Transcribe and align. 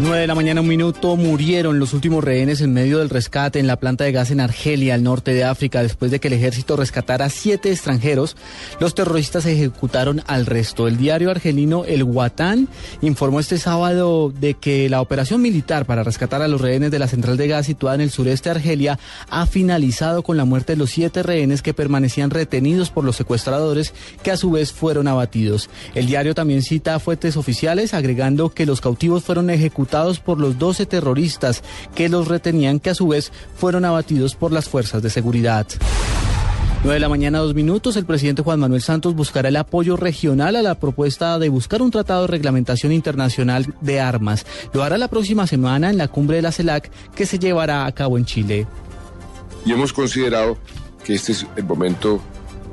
9 0.00 0.20
de 0.20 0.26
la 0.28 0.36
mañana, 0.36 0.60
un 0.60 0.68
minuto, 0.68 1.16
murieron 1.16 1.80
los 1.80 1.92
últimos 1.92 2.22
rehenes 2.22 2.60
en 2.60 2.72
medio 2.72 3.00
del 3.00 3.10
rescate 3.10 3.58
en 3.58 3.66
la 3.66 3.80
planta 3.80 4.04
de 4.04 4.12
gas 4.12 4.30
en 4.30 4.38
Argelia, 4.38 4.94
al 4.94 5.02
norte 5.02 5.34
de 5.34 5.42
África, 5.42 5.82
después 5.82 6.12
de 6.12 6.20
que 6.20 6.28
el 6.28 6.34
ejército 6.34 6.76
rescatara 6.76 7.28
siete 7.30 7.72
extranjeros. 7.72 8.36
Los 8.78 8.94
terroristas 8.94 9.44
ejecutaron 9.44 10.22
al 10.28 10.46
resto. 10.46 10.86
El 10.86 10.98
diario 10.98 11.32
argelino 11.32 11.84
El 11.84 12.04
Guatán 12.04 12.68
informó 13.00 13.40
este 13.40 13.58
sábado 13.58 14.32
de 14.32 14.54
que 14.54 14.88
la 14.88 15.00
operación 15.00 15.42
militar 15.42 15.84
para 15.84 16.04
rescatar 16.04 16.42
a 16.42 16.48
los 16.48 16.60
rehenes 16.60 16.92
de 16.92 17.00
la 17.00 17.08
central 17.08 17.36
de 17.36 17.48
gas 17.48 17.66
situada 17.66 17.96
en 17.96 18.02
el 18.02 18.12
sureste 18.12 18.50
de 18.50 18.54
Argelia 18.54 19.00
ha 19.30 19.46
finalizado 19.46 20.22
con 20.22 20.36
la 20.36 20.44
muerte 20.44 20.74
de 20.74 20.78
los 20.78 20.90
siete 20.90 21.24
rehenes 21.24 21.60
que 21.60 21.74
permanecían 21.74 22.30
retenidos 22.30 22.90
por 22.90 23.02
los 23.02 23.16
secuestradores, 23.16 23.92
que 24.22 24.30
a 24.30 24.36
su 24.36 24.52
vez 24.52 24.72
fueron 24.72 25.08
abatidos. 25.08 25.68
El 25.96 26.06
diario 26.06 26.36
también 26.36 26.62
cita 26.62 27.00
fuentes 27.00 27.36
oficiales, 27.36 27.94
agregando 27.94 28.50
que 28.50 28.64
los 28.64 28.80
cautivos 28.80 29.24
fueron 29.24 29.50
ejecutados 29.50 29.87
por 30.24 30.38
los 30.38 30.58
12 30.58 30.86
terroristas 30.86 31.62
que 31.94 32.08
los 32.08 32.28
retenían, 32.28 32.78
que 32.78 32.90
a 32.90 32.94
su 32.94 33.08
vez 33.08 33.32
fueron 33.56 33.84
abatidos 33.84 34.34
por 34.34 34.52
las 34.52 34.68
fuerzas 34.68 35.02
de 35.02 35.10
seguridad. 35.10 35.66
9 36.84 36.94
de 36.94 37.00
la 37.00 37.08
mañana, 37.08 37.38
dos 37.38 37.54
minutos. 37.54 37.96
El 37.96 38.04
presidente 38.04 38.42
Juan 38.42 38.60
Manuel 38.60 38.82
Santos 38.82 39.14
buscará 39.14 39.48
el 39.48 39.56
apoyo 39.56 39.96
regional 39.96 40.56
a 40.56 40.62
la 40.62 40.76
propuesta 40.76 41.38
de 41.38 41.48
buscar 41.48 41.82
un 41.82 41.90
tratado 41.90 42.22
de 42.22 42.28
reglamentación 42.28 42.92
internacional 42.92 43.74
de 43.80 44.00
armas. 44.00 44.46
Lo 44.72 44.84
hará 44.84 44.98
la 44.98 45.08
próxima 45.08 45.46
semana 45.46 45.90
en 45.90 45.98
la 45.98 46.08
cumbre 46.08 46.36
de 46.36 46.42
la 46.42 46.52
CELAC 46.52 46.90
que 47.14 47.26
se 47.26 47.38
llevará 47.38 47.86
a 47.86 47.92
cabo 47.92 48.18
en 48.18 48.26
Chile. 48.26 48.66
Y 49.64 49.72
hemos 49.72 49.92
considerado 49.92 50.58
que 51.02 51.14
este 51.14 51.32
es 51.32 51.46
el 51.56 51.64
momento 51.64 52.20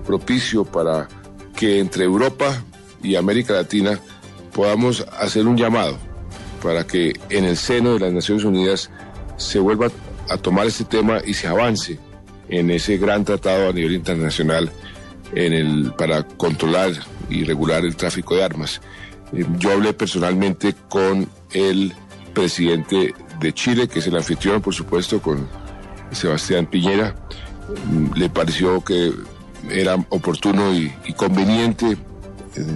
propicio 0.05 0.65
para 0.65 1.07
que 1.55 1.79
entre 1.79 2.03
Europa 2.03 2.63
y 3.01 3.15
América 3.15 3.53
Latina 3.53 3.99
podamos 4.53 5.05
hacer 5.19 5.47
un 5.47 5.57
llamado 5.57 5.97
para 6.65 6.87
que 6.87 7.13
en 7.29 7.45
el 7.45 7.57
seno 7.57 7.93
de 7.93 7.99
las 7.99 8.11
Naciones 8.11 8.43
Unidas 8.43 8.89
se 9.37 9.59
vuelva 9.59 9.91
a 10.31 10.37
tomar 10.37 10.65
este 10.65 10.83
tema 10.83 11.19
y 11.23 11.35
se 11.35 11.45
avance 11.47 11.99
en 12.49 12.71
ese 12.71 12.97
gran 12.97 13.23
tratado 13.23 13.69
a 13.69 13.71
nivel 13.71 13.93
internacional 13.93 14.71
en 15.35 15.53
el, 15.53 15.93
para 15.95 16.23
controlar 16.23 16.91
y 17.29 17.43
regular 17.43 17.85
el 17.85 17.95
tráfico 17.95 18.35
de 18.35 18.43
armas. 18.45 18.81
Eh, 19.31 19.45
yo 19.59 19.73
hablé 19.73 19.93
personalmente 19.93 20.73
con 20.89 21.29
el 21.51 21.93
presidente 22.33 23.13
de 23.39 23.53
Chile, 23.53 23.87
que 23.87 23.99
es 23.99 24.07
el 24.07 24.15
anfitrión, 24.15 24.59
por 24.59 24.73
supuesto, 24.73 25.21
con 25.21 25.47
Sebastián 26.13 26.65
Piñera. 26.65 27.15
Mm, 27.91 28.17
le 28.17 28.27
pareció 28.31 28.83
que 28.83 29.13
era 29.69 30.03
oportuno 30.09 30.73
y, 30.73 30.91
y 31.05 31.13
conveniente 31.13 31.95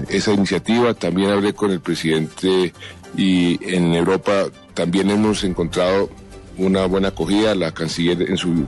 esa 0.09 0.34
iniciativa. 0.34 0.94
También 0.94 1.31
hablé 1.31 1.54
con 1.54 1.72
el 1.72 1.80
presidente 1.80 2.74
y 3.16 3.59
en 3.74 3.94
Europa 3.94 4.46
también 4.74 5.09
hemos 5.09 5.44
encontrado 5.44 6.09
una 6.58 6.86
buena 6.86 7.09
acogida. 7.09 7.56
La 7.56 7.72
canciller 7.72 8.22
en 8.30 8.38
su 8.38 8.66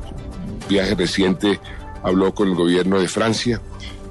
viaje 0.70 0.96
reciente 0.96 1.60
habló 2.04 2.34
con 2.34 2.50
el 2.50 2.56
gobierno 2.56 3.00
de 3.00 3.08
Francia 3.08 3.62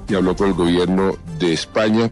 y 0.07 0.15
habló 0.15 0.35
con 0.35 0.47
el 0.47 0.53
gobierno 0.53 1.17
de 1.39 1.53
España 1.53 2.11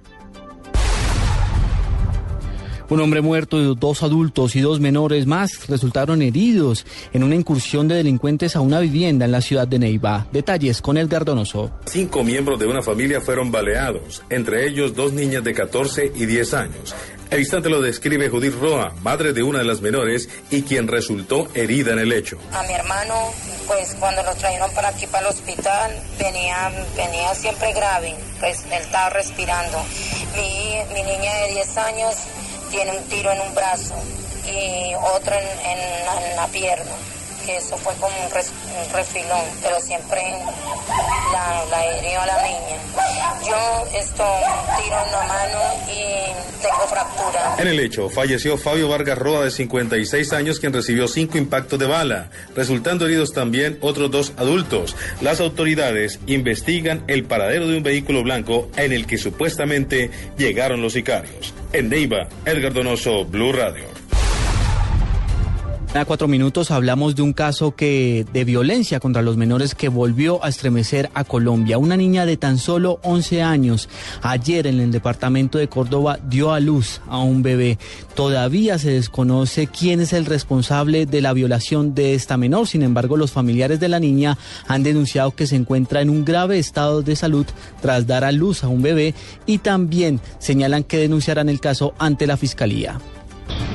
un 2.90 3.00
hombre 3.02 3.22
muerto, 3.22 3.76
dos 3.76 4.04
adultos 4.04 4.56
y 4.56 4.62
dos 4.62 4.80
menores 4.80 5.26
más 5.28 5.68
resultaron 5.68 6.22
heridos 6.22 6.86
en 7.14 7.24
una 7.24 7.36
incursión 7.36 7.88
de 7.88 7.96
delincuentes 7.96 8.56
a 8.56 8.62
una 8.62 8.80
vivienda 8.80 9.26
en 9.26 9.32
la 9.32 9.42
ciudad 9.42 9.68
de 9.68 9.80
Neiva. 9.80 10.28
Detalles 10.32 10.82
con 10.82 10.98
Edgar 10.98 11.26
Donoso. 11.26 11.72
Cinco 11.86 12.24
miembros 12.24 12.60
de 12.60 12.68
una 12.68 12.82
familia 12.82 13.22
fueron 13.22 13.52
baleados, 13.52 14.24
entre 14.30 14.68
ellos 14.68 14.96
dos 14.96 15.14
niñas 15.14 15.44
de 15.44 15.54
14 15.54 16.12
y 16.16 16.26
10 16.26 16.54
años. 16.54 16.96
El 17.30 17.42
instante 17.42 17.70
lo 17.70 17.80
describe 17.80 18.28
Judith 18.28 18.56
Roa, 18.60 18.92
madre 19.04 19.34
de 19.34 19.44
una 19.44 19.60
de 19.60 19.66
las 19.66 19.82
menores 19.82 20.28
y 20.50 20.64
quien 20.64 20.88
resultó 20.88 21.48
herida 21.54 21.94
en 21.94 22.00
el 22.00 22.12
hecho. 22.12 22.40
A 22.52 22.64
mi 22.64 22.74
hermano, 22.74 23.14
pues 23.68 23.96
cuando 24.00 24.24
lo 24.24 24.34
trajeron 24.34 24.72
para 24.74 24.90
aquí, 24.90 25.06
para 25.06 25.28
el 25.28 25.36
hospital, 25.36 25.92
venía, 26.18 26.72
venía 26.98 27.36
siempre 27.36 27.72
grave, 27.74 28.16
pues 28.40 28.66
él 28.66 28.82
estaba 28.82 29.12
respirando. 29.12 29.78
Mi, 30.36 30.94
mi 30.96 31.04
niña 31.04 31.32
de 31.46 31.54
10 31.54 31.78
años 31.78 32.16
tiene 32.70 32.98
un 32.98 33.04
tiro 33.06 33.32
en 33.32 33.42
un 33.42 33.54
brazo 33.56 33.96
y 34.46 34.94
otro 34.96 35.36
en, 35.36 36.36
la 36.36 36.48
pierna, 36.48 36.92
que 37.50 37.58
eso 37.58 37.78
fue 37.78 37.94
como 37.96 38.14
un, 38.16 38.94
refilón, 38.94 39.42
pero 39.64 39.80
siempre 39.82 40.22
la, 41.32 41.66
la 41.70 41.98
hirió 41.98 42.22
a 42.22 42.26
la 42.28 42.44
niña. 42.44 42.78
Yo 43.48 43.98
esto 43.98 44.24
tiro 44.78 44.98
en 45.06 45.28
mano 45.28 45.60
y 45.88 46.62
tengo 46.62 46.88
fractura. 46.88 47.56
En 47.58 47.68
el 47.68 47.80
hecho, 47.80 48.10
falleció 48.10 48.58
Fabio 48.58 48.88
Vargas 48.88 49.18
Roa 49.18 49.46
de 49.46 49.52
56 49.52 50.34
años, 50.34 50.60
quien 50.60 50.74
recibió 50.74 51.08
cinco 51.08 51.38
impactos 51.38 51.80
de 51.80 51.88
bala, 51.88 52.30
resultando 52.56 53.06
heridos 53.06 53.34
también 53.34 53.80
otros 53.82 54.12
dos 54.12 54.34
adultos. 54.38 54.96
Las 55.22 55.40
autoridades 55.40 56.20
investigan 56.28 57.04
el 57.08 57.24
paradero 57.24 57.68
de 57.68 57.78
un 57.78 57.84
vehículo 57.84 58.24
blanco 58.24 58.70
en 58.78 58.94
el 58.94 59.08
que 59.08 59.18
supuestamente 59.18 60.12
llegaron 60.38 60.82
los 60.82 60.94
sicarios. 60.94 61.54
En 61.74 61.90
Neiva, 61.90 62.28
Edgar 62.46 62.74
Donoso, 62.74 63.26
Blue 63.26 63.54
Radio. 63.54 63.99
A 65.96 66.06
cuatro 66.06 66.28
minutos 66.28 66.70
hablamos 66.70 67.16
de 67.16 67.24
un 67.24 67.34
caso 67.34 67.76
que 67.76 68.24
de 68.32 68.44
violencia 68.44 69.00
contra 69.00 69.24
los 69.24 69.38
menores 69.38 69.74
que 69.74 69.90
volvió 69.90 70.42
a 70.46 70.48
estremecer 70.48 71.10
a 71.16 71.24
Colombia. 71.24 71.80
Una 71.80 71.98
niña 71.98 72.28
de 72.28 72.38
tan 72.38 72.60
solo 72.60 73.00
11 73.02 73.42
años 73.42 73.90
ayer 74.22 74.68
en 74.68 74.80
el 74.80 74.92
departamento 74.92 75.58
de 75.58 75.68
Córdoba 75.68 76.20
dio 76.24 76.54
a 76.54 76.60
luz 76.60 77.02
a 77.08 77.18
un 77.18 77.42
bebé. 77.42 77.80
Todavía 78.14 78.78
se 78.78 78.92
desconoce 78.92 79.66
quién 79.66 80.00
es 80.00 80.14
el 80.14 80.28
responsable 80.28 81.08
de 81.08 81.22
la 81.22 81.34
violación 81.34 81.96
de 81.96 82.14
esta 82.14 82.38
menor. 82.38 82.68
Sin 82.68 82.84
embargo, 82.84 83.18
los 83.18 83.32
familiares 83.32 83.80
de 83.80 83.90
la 83.90 84.00
niña 84.00 84.38
han 84.68 84.84
denunciado 84.84 85.32
que 85.32 85.48
se 85.48 85.56
encuentra 85.56 86.02
en 86.02 86.12
un 86.12 86.24
grave 86.24 86.60
estado 86.60 87.02
de 87.02 87.16
salud 87.16 87.48
tras 87.82 88.06
dar 88.06 88.24
a 88.24 88.32
luz 88.32 88.64
a 88.64 88.68
un 88.68 88.84
bebé 88.84 89.16
y 89.48 89.58
también 89.58 90.22
señalan 90.38 90.84
que 90.84 90.98
denunciarán 90.98 91.50
el 91.50 91.60
caso 91.60 91.96
ante 91.98 92.28
la 92.28 92.38
fiscalía. 92.38 93.00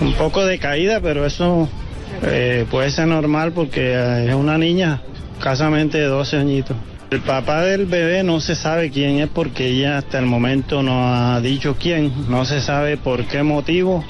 Un 0.01 0.15
poco 0.15 0.47
de 0.47 0.61
caída, 0.61 1.01
pero 1.01 1.27
eso 1.27 1.69
eh, 2.23 2.67
puede 2.71 2.91
ser 2.91 3.07
normal 3.07 3.53
porque 3.53 3.93
eh, 3.93 4.29
es 4.29 4.35
una 4.35 4.59
niña, 4.59 5.03
casamente 5.41 5.99
de 5.99 6.07
12 6.07 6.37
añitos. 6.37 6.77
El 7.11 7.21
papá 7.21 7.63
del 7.63 7.87
bebé 7.87 8.23
no 8.23 8.41
se 8.41 8.57
sabe 8.57 8.91
quién 8.91 9.21
es 9.21 9.29
porque 9.29 9.69
ella 9.69 9.99
hasta 9.99 10.19
el 10.19 10.27
momento 10.27 10.83
no 10.83 11.15
ha 11.15 11.41
dicho 11.41 11.77
quién, 11.79 12.13
no 12.29 12.45
se 12.45 12.61
sabe 12.61 12.97
por 12.97 13.27
qué 13.27 13.43
motivo. 13.43 14.05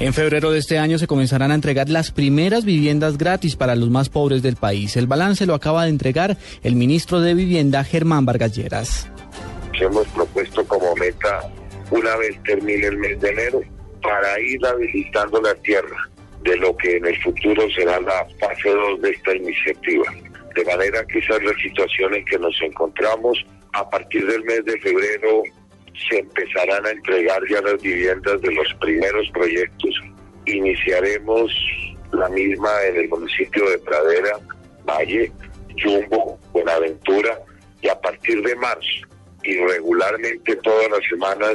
En 0.00 0.14
febrero 0.14 0.50
de 0.50 0.58
este 0.58 0.78
año 0.78 0.98
se 0.98 1.06
comenzarán 1.06 1.50
a 1.50 1.54
entregar 1.54 1.90
las 1.90 2.10
primeras 2.10 2.64
viviendas 2.64 3.18
gratis 3.18 3.54
para 3.54 3.76
los 3.76 3.90
más 3.90 4.08
pobres 4.08 4.42
del 4.42 4.56
país. 4.56 4.96
El 4.96 5.06
balance 5.06 5.44
lo 5.44 5.54
acaba 5.54 5.84
de 5.84 5.90
entregar 5.90 6.38
el 6.62 6.74
ministro 6.74 7.20
de 7.20 7.34
Vivienda, 7.34 7.84
Germán 7.84 8.24
Vargas 8.24 8.56
Lleras. 8.56 9.06
Hemos 9.78 10.08
propuesto 10.08 10.64
como 10.64 10.94
meta, 10.96 11.42
una 11.90 12.16
vez 12.16 12.42
termine 12.44 12.86
el 12.86 12.96
mes 12.96 13.20
de 13.20 13.28
enero, 13.28 13.60
para 14.02 14.40
ir 14.40 14.64
habilitando 14.66 15.40
la 15.42 15.54
tierra 15.56 16.10
de 16.42 16.56
lo 16.56 16.76
que 16.76 16.96
en 16.96 17.06
el 17.06 17.22
futuro 17.22 17.68
será 17.70 18.00
la 18.00 18.26
fase 18.38 18.70
2 18.70 19.02
de 19.02 19.10
esta 19.10 19.34
iniciativa. 19.34 20.04
De 20.54 20.64
manera 20.64 21.04
que 21.06 21.18
esa 21.18 21.36
es 21.36 21.42
la 21.44 21.54
situación 21.54 22.14
en 22.14 22.24
que 22.24 22.38
nos 22.38 22.60
encontramos. 22.62 23.44
A 23.72 23.88
partir 23.88 24.26
del 24.26 24.42
mes 24.44 24.64
de 24.64 24.78
febrero 24.80 25.42
se 26.08 26.18
empezarán 26.18 26.84
a 26.86 26.90
entregar 26.90 27.40
ya 27.48 27.60
las 27.60 27.80
viviendas 27.80 28.40
de 28.40 28.52
los 28.52 28.74
primeros 28.80 29.30
proyectos. 29.30 29.94
Iniciaremos 30.46 31.52
la 32.12 32.28
misma 32.30 32.70
en 32.88 32.96
el 32.96 33.08
municipio 33.08 33.68
de 33.70 33.78
Pradera, 33.78 34.38
Valle, 34.84 35.30
Jumbo, 35.80 36.38
Buenaventura 36.52 37.38
y 37.82 37.88
a 37.88 38.00
partir 38.00 38.42
de 38.42 38.56
marzo 38.56 39.06
y 39.42 39.56
regularmente 39.56 40.56
todas 40.56 40.90
las 40.90 41.00
semanas 41.08 41.54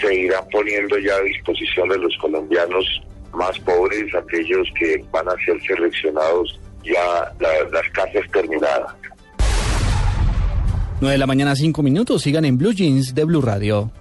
se 0.00 0.14
irán 0.14 0.44
poniendo 0.50 0.98
ya 0.98 1.16
a 1.16 1.22
disposición 1.22 1.88
de 1.88 1.98
los 1.98 2.16
colombianos 2.18 3.02
más 3.34 3.58
pobres, 3.60 4.14
aquellos 4.14 4.68
que 4.78 5.04
van 5.10 5.28
a 5.28 5.34
ser 5.44 5.60
seleccionados 5.66 6.58
ya 6.84 7.32
las 7.40 7.88
casas 7.92 8.24
terminadas. 8.32 8.94
9 11.00 11.12
de 11.12 11.18
la 11.18 11.26
mañana, 11.26 11.54
5 11.54 11.82
minutos. 11.82 12.22
Sigan 12.22 12.44
en 12.44 12.58
Blue 12.58 12.72
Jeans 12.72 13.14
de 13.14 13.24
Blue 13.24 13.40
Radio. 13.40 13.92